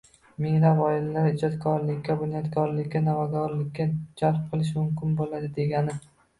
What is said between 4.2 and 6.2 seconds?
jalb qilish mumkin bo‘ladi degani.